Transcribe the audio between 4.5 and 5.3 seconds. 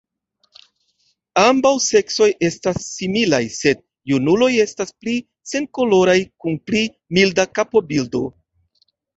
estas pli